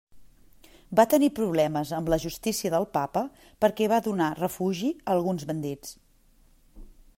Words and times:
Va 0.99 1.03
tenir 1.11 1.27
problemes 1.39 1.91
amb 1.97 2.09
la 2.13 2.19
justícia 2.23 2.71
del 2.75 2.87
Papa 2.97 3.23
perquè 3.65 3.91
va 3.93 4.01
donar 4.09 4.33
refugi 4.41 4.93
a 5.03 5.17
alguns 5.17 5.49
bandits. 5.53 5.97